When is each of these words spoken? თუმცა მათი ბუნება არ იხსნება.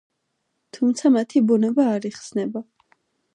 თუმცა 0.77 1.11
მათი 1.17 1.43
ბუნება 1.51 1.85
არ 1.91 2.09
იხსნება. 2.11 2.65